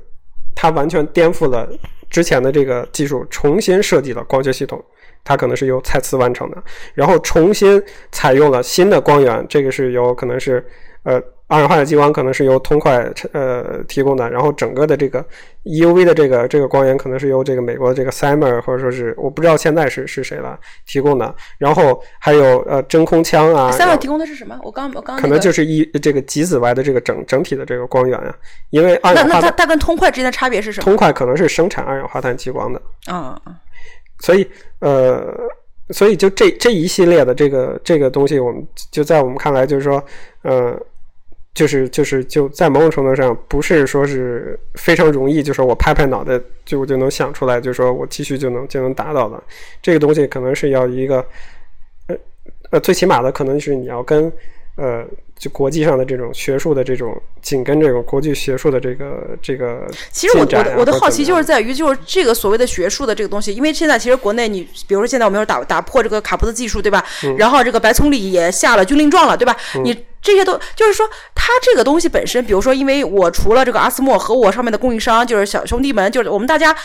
[0.55, 1.67] 它完全颠覆了
[2.07, 4.79] 之前的这个技术，重新设计了光学系统。
[5.23, 6.57] 它可能是由蔡司完成的，
[6.93, 10.65] 然后重新采用了新的光源，这个是由可能是
[11.03, 15.23] 呃二氧化碳激光可能是由通快呃提供的，然后整个的这个
[15.63, 24.59] EUV 的这个这个光源可能是由这个美国的这个 Simer 或者说是我不知道现在是是谁了提供的，然后还有呃真空腔啊，Simer 提供的是什么？
[24.61, 28.35] 我刚我刚可能就是一这个极紫外的这个整整体的这个光源啊，
[28.69, 30.85] 因为二氧化那那它它跟通快之间的差别是什么？
[30.85, 33.39] 通快可能是生产二氧化碳激光的啊。
[34.19, 34.47] 所以，
[34.79, 35.33] 呃，
[35.89, 40.03] 所以就这这一系列的这个这个东西，我们就在我们看来，就是说，
[40.43, 40.79] 呃，
[41.53, 49.41] 就是就是就在某种程度上，不是说是非常容易，就是我拍拍脑袋就我就能想出来，就是说我继续就能就能达到的。
[49.81, 51.25] 这个东西可能是要一个，
[52.07, 52.15] 呃
[52.71, 54.31] 呃，最起码的可能是你要跟
[54.79, 55.05] 呃。
[55.39, 67.01] 就国际上的这种学术的这种紧跟这个国际学术的这个这个，其实我我的我的好奇就是在于就是这个所谓的学术的这个东西，因为现在其实国内你比如说现在我们要打打破这个卡普的技术对吧？
[67.37, 69.55] 然后这个白崇礼也下了军令状了对吧？
[69.81, 76.75] 你这些都就是说它这个东西本身，比如说因为我除了这个阿斯莫和我上面的供应商就是小兄弟们，就是我们大家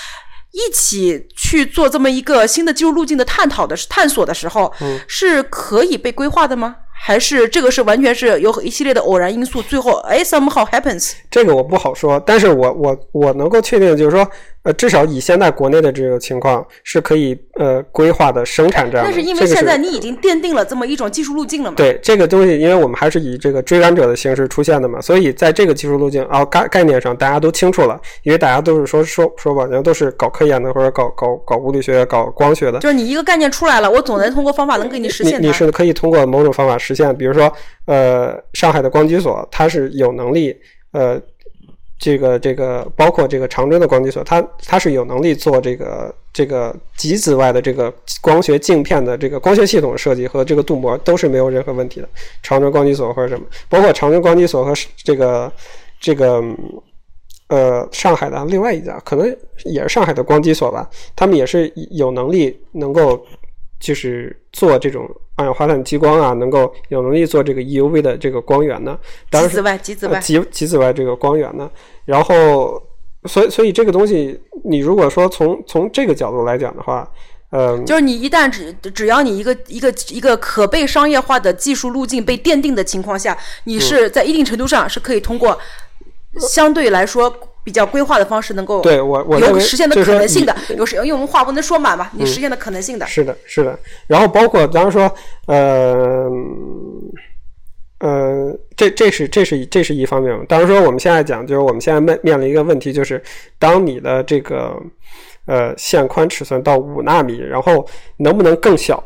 [0.52, 4.72] 一起去做这么一个新的技术路径的探讨的探索的时候，
[5.08, 6.76] 是可以被规划的吗？
[7.06, 11.12] 还是这个是完全是有一系列的偶然因素，最后哎，somehow happens。
[11.30, 14.26] 这个我不好说，但是我我我能够确定就是说。
[14.64, 19.06] 呃，至少以现在国内的这个情况是可以呃规划的生产这样。
[19.06, 21.76] 但是因为现在你已经奠定了这么一种技术路径了嘛？
[21.76, 32.78] 对这个东西，因为我们还是以这个追赶者的形式出现的嘛，所以在这个技术路径啊概概念上大家都清楚了，因为大家都是说说说吧，人都是搞科研的或者搞搞搞物理学、搞光学的。
[32.78, 35.42] 就是你一个概念出来了，我总能通过方法能给你实现。
[35.42, 37.52] 你是可以通过某种方法实现，比如说
[37.84, 40.56] 呃上海的光机所，它是有能力
[40.92, 41.20] 呃。
[41.98, 52.08] 这个这个包括这个长征的光机所，它它是有能力做这个这个极紫外的这个光学镜片的这个光学系统设计和这个镀膜都是没有任何问题的。
[52.42, 55.50] 长征光机所或者什么，包括长征光机所和这个
[56.00, 56.42] 这个
[57.48, 59.26] 呃上海的另外一家，可能
[59.64, 63.24] 也是上海的光机所吧，他们也是有能力能够
[63.84, 65.08] 就是做这种。
[65.36, 68.96] 二氧化碳激光啊，能够有能力做这个 EUV 的这个光源呢？
[69.32, 71.68] 极紫外，极紫外，极极紫外这个光源呢？
[72.04, 72.80] 然后，
[73.24, 77.10] 所以，所以这个东西，你如果说从从这个角度来讲的话，
[77.50, 85.58] 嗯，就是你一旦只只要你一个一个一个可被商业化的技术路径被奠定的情况下，你是在一定程度上是可以通过
[86.38, 87.36] 相对来说。
[87.64, 93.06] 比较规划的方式能够对我我有实现的可能性的，有时因为我们话不能说满嘛，你实现的可能性的。
[93.06, 93.78] 是的，是的。
[94.06, 95.10] 然后包括，当然说，
[95.46, 96.28] 呃，
[98.00, 100.38] 呃，这这是这是这是一方面。
[100.46, 103.22] 当然说，我们现在讲，就是我们现在面面临一个问题，就是
[103.58, 104.76] 当你的这个
[105.46, 107.86] 呃线宽尺寸到五纳米，然后
[108.18, 109.02] 能不能更小？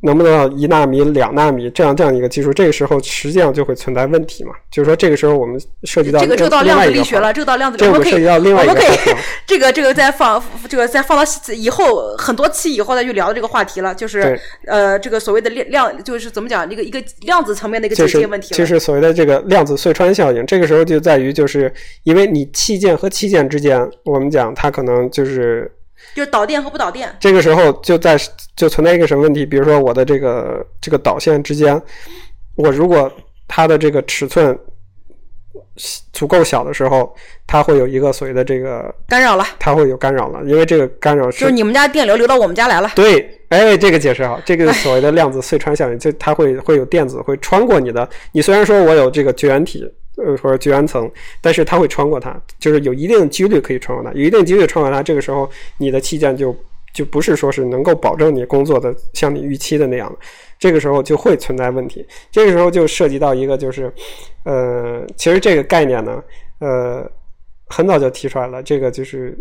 [0.00, 2.52] 能不能到一纳米、两纳米这样这样一个技术？
[2.52, 4.52] 这个时候实际上就会存在问题嘛？
[4.70, 8.96] 就是说，这个时候我们涉及到这个，这个到量子力学了，这个到量子力学，我们可以，我们可以，
[9.46, 13.94] 这个这个再放，这个再放到以后很多期以后再去聊这个话题了。
[13.94, 18.56] 就是呃，这个所谓的量量，就是怎么讲，一个一个量子层面的一个解决问题了。
[18.56, 20.46] 就是所谓的这个量子隧穿效应。
[20.46, 21.72] 这个时候就在于，就是
[22.04, 25.70] 因为你器件和器件之间，我们讲它可能就是。
[26.14, 28.18] 就是导电和不导电，这个时候就在
[28.56, 29.46] 就存在一个什么问题？
[29.46, 31.80] 比如说我的这个这个导线之间，
[32.56, 33.10] 我如果
[33.46, 34.58] 它的这个尺寸
[36.12, 37.14] 足够小的时候，
[37.46, 42.90] 它会有一个所谓的这个干扰了，它会有干扰了，因为这个干扰是就是你们家电流流到我们家来了。
[42.96, 49.88] 对，哎，这个解释好，这个所谓的量子隧穿效应，就它会会有电子会穿过你的，你虽然说我有这个绝缘体。
[50.24, 56.54] 呃，或者绝缘层，但是它会穿过它，就是有一定几率可以穿过它，有一定几率穿过它，这个时候你的器件就
[56.92, 60.18] 就不是说是能够保证你工作的像你预期的那样了，
[60.58, 62.06] 这个时候就会存在问题。
[62.30, 63.92] 这个时候就涉及到一个就是，
[64.44, 66.22] 呃，其实这个概念呢，
[66.58, 67.10] 呃，
[67.66, 69.38] 很早就提出来了，这个就是。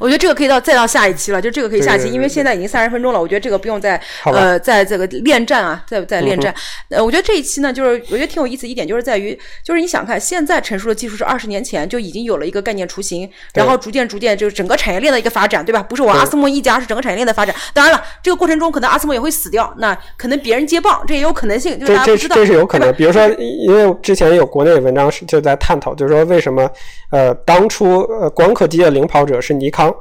[0.00, 3.20] 我觉得这个可以到再到下一期了，就这个可以下期，因为现在已经三十分钟了。
[3.20, 6.52] 我觉得这个不用再呃，在这个恋战啊，在在恋战。
[6.88, 15.82] 呃，我觉得这一期呢，就是我觉得挺有意思一点，就是在于，就是你想看，现在陈述的技术是二十年前就已经有了一个概念雏形，然后逐渐逐渐就是整个产业链的一个发展，对吧？
[15.82, 17.54] 不是我阿斯莫一家，是整个产业链的发展。
[17.72, 22.36] 当然了，这个过程中可能阿斯莫也会死掉，那可能别人接棒，这也有可能性，就是大家不知道。
[22.36, 26.68] 这是有可能，比如说，因为之前有国内文章是就在探讨，就是说为什么
[27.10, 29.92] 呃当初呃光刻机的领跑者是尼康。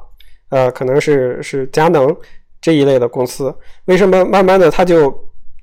[0.50, 2.16] 呃，可能是是佳能
[2.62, 3.52] 这一类的公司，
[3.86, 5.12] 为什么慢慢的它就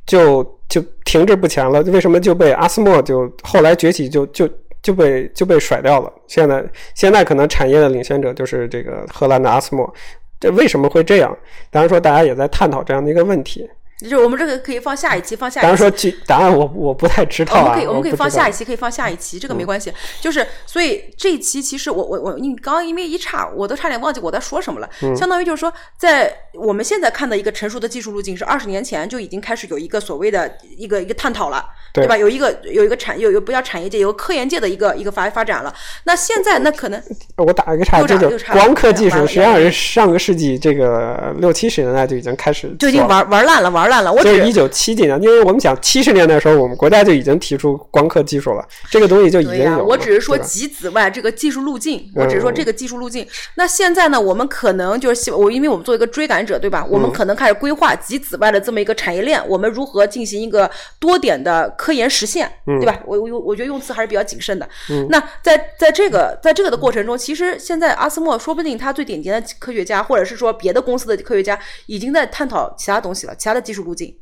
[0.04, 1.80] 就就停滞不前了？
[1.82, 4.50] 为什么就被阿斯莫就后来崛起就就
[4.82, 6.12] 就被就被甩掉了？
[6.26, 6.64] 现在
[6.96, 9.94] 现在可能产业的领先者就是这个荷兰的阿斯莫，
[10.40, 11.38] 这为什么会这样？
[11.70, 13.70] 当然说大家也在探讨这样的一个问题。
[14.08, 15.60] 就是我们这个可以放下一期，放下。
[15.60, 15.66] 一期。
[15.66, 17.62] 当然说，答案我我不太知道啊。
[17.62, 19.92] 我们可以我们可以放下一期，可以放下一期，这个没关系。
[20.20, 24.88] 就是所以这一期其实我我我你刚刚因为一岔，我都差点忘记我在说什么了。
[25.16, 32.16] 相当于就是说，在我们现在看的一个成熟的技术路径是二十年前就已经开始有一个所谓的一个一个探讨了，对吧？
[32.16, 35.72] 有一个有一个产有有不叫产业界，有个科研界的一个一个发发展了。
[36.04, 37.02] 那现在那可能
[37.36, 44.10] 我打一个岔，就是光刻技术实际上是上个世纪这个六七十年代就已经开始就已经玩玩烂了，玩烂了。
[44.10, 44.70] 我是一九。
[44.70, 49.84] 七几年，因为我们讲七十年代的时候，我们国家就已经提出光刻技术了，这个东西就已经有。
[49.84, 53.26] 我只是说极紫外这个技术路径，我只是说这个技术路径。
[53.56, 56.86] 那现在呢，我们可能就是我，因为我们做一个追赶者，对吧？
[56.88, 63.00] 我们可能开始规划极紫外的这么一个产业链，我们如何进行一个多点的科研实现，对吧？
[63.04, 64.68] 我我我觉得用词还是比较谨慎的。
[65.08, 74.14] 那在在这个在这个的过程中，其实现在阿斯莫说不定他最顶尖的科学家，或者是说别的公司的科学家，已经在探讨其他东西了，其他的技术路径。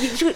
[0.00, 0.34] 你这个，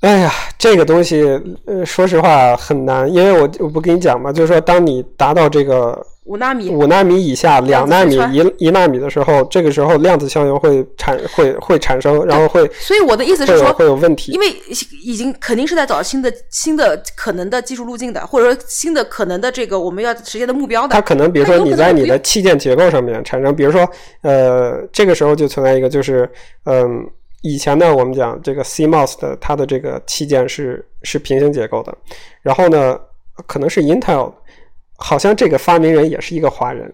[0.00, 1.22] 哎呀，这个东西，
[1.66, 14.46] 呃，说实话很难，因为我我不跟你讲嘛，就是说，当你达到这个五纳米、五纳米以下、两纳米、一一纳米的时候，这个时候量子效应会产会会产生，然后会，所以我的意思是说会有问题，因为
[15.04, 20.94] 已经肯定是在找新的新的可能的技术路径的，或者说新的可能的这个我们要实现的目标的。
[20.94, 23.88] 它可能比如说你在你的器件结构上面产生，比如说
[24.22, 26.28] 呃，这个时候就存在一个就是
[26.64, 27.06] 嗯。
[27.42, 31.96] 以前呢，我们讲这个 CMOS 的它的这个器件是是平行结构的，
[32.42, 32.98] 然后呢，
[33.46, 34.32] 可能是 Intel，
[34.96, 36.92] 好像这个发明人也是一个华人，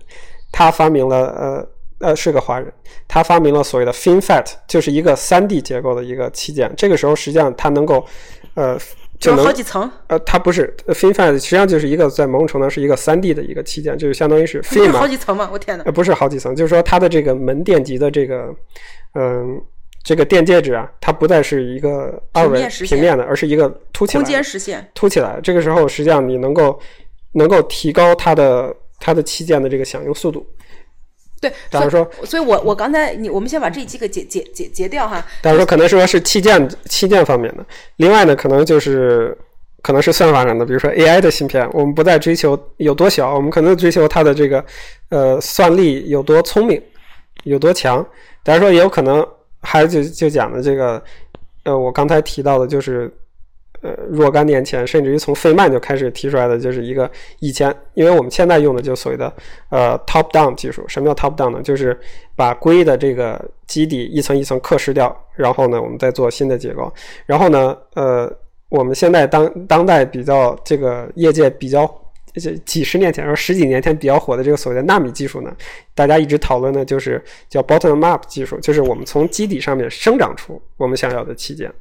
[0.52, 1.68] 他发明了呃
[2.08, 2.70] 呃是个华人，
[3.08, 6.70] 他发明了所谓的 FinFET，就是一个 3D 结构的一个器件。
[6.76, 8.04] 这个时候实际上它能够
[8.52, 8.78] 呃
[9.18, 15.48] 就能好几层呃它不是 FinFET，实际上就是一个在某种程度上是一个 3D 的一个器件，就是相当于是 Fin 好几层吗？
[15.50, 15.84] 我天哪！
[15.84, 18.54] 呃不是好几层，就是说它的这个门电极的这个
[19.14, 19.58] 嗯。
[20.04, 24.22] 这个电介质啊，它不再是一个二维平面的，而是一个凸起来。
[24.22, 24.86] 空间实现。
[24.94, 26.78] 凸起来，这个时候实际上你能够
[27.32, 30.46] 能够提高它的它的器件的这个响应速度。
[31.40, 35.24] 对，假如说，所以我我刚才你我们先把这一期给截截截截掉哈。
[35.42, 37.64] 假如说可能说是器件器件方面的，
[37.96, 39.34] 另外呢可能就是
[39.80, 44.62] 可能是算法上的，比如说 AI 的芯片，我们不再追求有多小，我们可能追求它的这个
[45.08, 46.78] 呃算力有多聪明，
[47.44, 48.06] 有多强。
[48.44, 49.26] 假如说也有可能。
[49.64, 51.02] 还有就就讲的这个，
[51.64, 53.12] 呃，我刚才提到的，就是
[53.82, 59.32] 呃，若干年前，甚至于从费曼就开始提出来的，就是一个以前，因为我们现在用的就所谓的
[59.70, 60.84] 呃 top down 技术。
[60.86, 61.60] 什么叫 top down 呢？
[61.62, 61.98] 就是
[62.36, 66.92] 把硅的这个基底一层一层刻蚀掉，然后呢，我们再做新的结构。
[67.26, 68.32] 然后呢，呃，
[68.68, 71.90] 我们现在当当代比较这个业界比较。
[72.34, 75.54] 这几十年前，然后十几年前比较火的这个所谓的纳米技术呢，
[75.94, 81.72] 大家一直讨论的就是叫 bottom up 技术，就是我们从基底上面生长出我们想要的器件，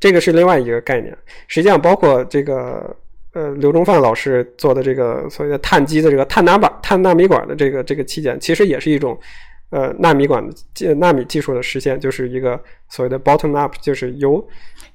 [0.00, 1.16] 这个是另外一个概念。
[1.46, 2.96] 实际上，包括这个
[3.32, 9.18] 呃刘忠范老师做的这个所谓的碳基的这个碳纳板、碳纳米管的这个这个器件，其实也是一种。
[9.70, 10.42] 呃，纳米管
[10.74, 14.46] 的纳米技术的实现，就是一个所谓的 bottom up，就是由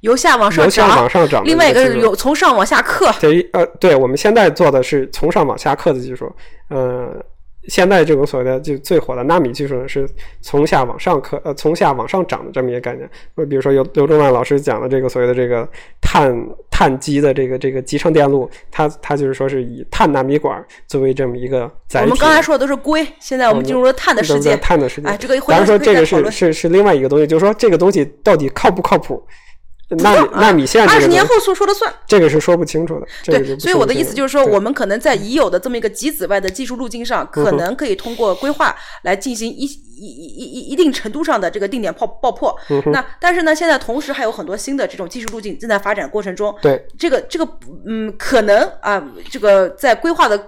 [0.02, 1.44] 由下往上由下往上涨。
[1.46, 3.12] 另外一个是由从上往下刻。
[3.20, 6.32] 对，呃，对，我们现在做的是从上往下刻的技术，
[6.70, 7.24] 呃。
[7.68, 10.08] 现在这种所谓的就最火的纳米技术呢，是
[10.42, 13.10] 从下往上可，呃，从下往上涨的这么一个概念。
[13.50, 15.68] 比如说，刘刘忠万老师讲的这个所谓的这个
[16.02, 16.36] 碳
[16.70, 22.06] 碳基的这个这个集成电路，它它就是说是以碳纳米管作为这么一个载体。
[22.06, 24.58] 我们刚才说的都是硅，现在我们进入了碳的世界。
[24.58, 25.08] 碳的世界。
[25.08, 29.26] 哎，这个当然说这个是是是另外一个东西，就是说这个东西到底靠不靠谱？
[29.96, 33.08] 纳米纳米线，二十年后说说了算，这个是说不清楚的。
[33.26, 42.56] 对，所以我的意思就是说，我们可能在已有的这么一个极紫外的技术路径上，可能可以通过规划来进行一一一一一定程度上的这个定点爆爆破。
[42.88, 46.56] 那但是呢，现在同时还有很多新的这种技术路径正在发展过程中。
[46.62, 47.48] 对，这个这个
[47.88, 50.44] 嗯，可能啊，这个在规划的。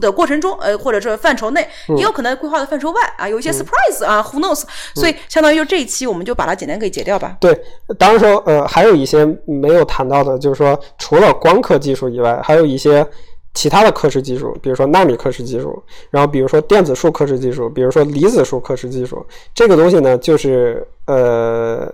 [0.00, 4.62] 的过程中，呃，或者是范畴内，也有可能规划的范畴外啊，有一些 surprise 啊，who knows？
[4.94, 7.36] 所以相当于就这一期我们就把它简单给解掉吧。
[7.40, 7.58] 对，
[7.98, 13.06] 当然说，呃，还有一些没有谈到的，就是说，除了光刻技术以外，还有一些
[13.54, 19.24] 其他的刻蚀技术，比如说纳米刻蚀技术，然后比如说电子束刻蚀技术，比如说离子束刻蚀技术，
[19.54, 21.92] 这个东西呢，就是呃，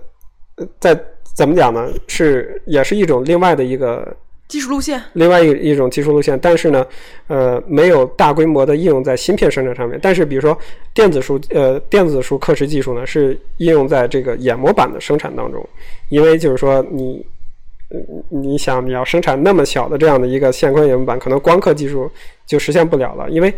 [0.79, 0.97] 在
[1.35, 1.89] 怎么讲呢？
[2.07, 4.15] 是也是一种另外的一个。
[4.49, 6.83] 技术路线，另外一一种技术路线，但是呢，
[7.27, 9.99] 呃，没有大规模的应用在芯片生产上面。
[10.01, 10.57] 但是，比如说
[10.91, 15.63] 电子书，呃，电子书刻蚀技术呢，是应用在这个眼模板的生产当中。
[16.09, 17.23] 因为就是说，你，
[18.29, 22.11] 你想你要生产那么小的这样的一个线宽眼模板，可能光刻技术
[22.47, 23.53] 就实现不了了，因为。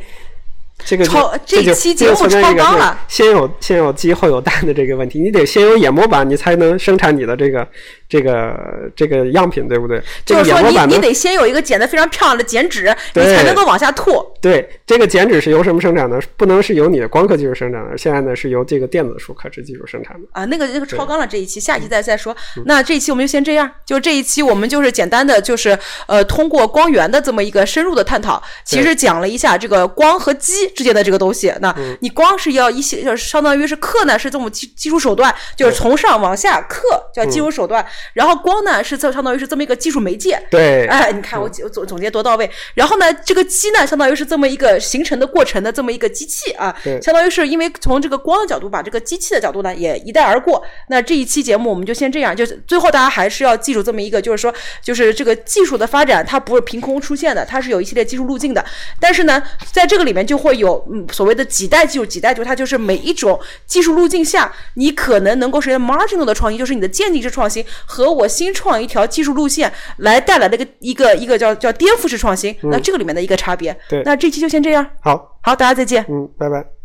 [0.84, 7.68] 这个超这期节目超纲了，先有先有鸡后有蛋的这个问题，你得先有眼模板，你才能生产你的这个
[8.12, 8.54] 这个
[8.94, 10.04] 这个样品，对不对？
[10.26, 14.36] 就是说你你得先有一个剪得非常漂亮的剪纸，你才能够往下拓。
[14.42, 16.22] 对，这个剪纸是由什么生产的？
[16.36, 20.28] 不能是由你的光刻技术生产的，现在呢是由这个电子束刻制技术生产的。
[20.34, 22.36] 啊，那个那个超纲了这一期，下一期再再说。
[22.66, 30.68] 那这一期我们就先这样，就这一期我们就是简单的就是呃通过光源的这么一个深入的探讨，其实讲了一下这个光和机。
[30.76, 36.82] 之间的这个东西，那你光是要一些，就是相当于是刻呢，是这种技技术手段，就是从上往下刻
[37.14, 40.42] 叫技术手段，然后光呢是这相当于是这么一个技术媒介。
[40.50, 42.50] 对，哎，你看我总总结多到位。
[42.76, 50.64] 然后呢，这个机呢，相当于是这么一个形成的过程的这么一个机器啊，相当于是因为从这个光的角度，把这个机器的角度呢也一带而过。
[50.90, 58.64] 那这一期节目我们就先这样，就是最后大家还是要记住这么一个，就是说，就是这个技术的发展它不是凭空出现的，它是有一系列技术路径的。
[59.00, 59.44] 但是呢，
[59.74, 60.52] 在这个里面就会。
[60.62, 73.78] 有嗯所谓的几代技术，几代就它就是每一种技术路径下，你可能能够实现 marginal 的创新，就是你的渐进式创新和我新创一条技术路线来带来的一个一个一个叫叫颠覆式创新，那这个里面的一个差别。
[73.90, 74.86] 对，那这期就先这样。
[75.02, 76.06] 好，好，大家再见。
[76.08, 76.81] 嗯，拜拜。